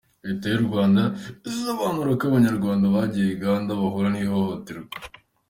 Leta 0.27 0.45
y’u 0.51 0.65
Rwanda 0.67 1.01
isobanura 1.49 2.11
ko 2.19 2.23
Abanyarwanda 2.29 2.85
bagiye 2.95 3.29
Uganda 3.37 3.79
bahura 3.79 4.09
n’ihohoterwa. 4.11 4.95